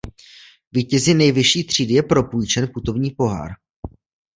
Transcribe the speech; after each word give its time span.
Vítězi 0.71 1.13
nejvyšší 1.13 1.63
třídy 1.63 1.93
je 1.93 2.03
propůjčen 2.03 2.67
putovní 2.73 3.11
pohár. 3.11 3.51